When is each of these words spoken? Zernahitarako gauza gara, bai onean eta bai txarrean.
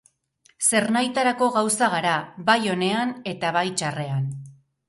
Zernahitarako 0.69 1.51
gauza 1.59 1.91
gara, 1.97 2.15
bai 2.49 2.57
onean 2.75 3.15
eta 3.35 3.55
bai 3.59 3.67
txarrean. 3.83 4.27